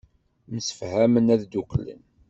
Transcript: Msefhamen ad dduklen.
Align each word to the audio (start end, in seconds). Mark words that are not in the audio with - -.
Msefhamen 0.53 1.31
ad 1.33 1.41
dduklen. 1.43 2.01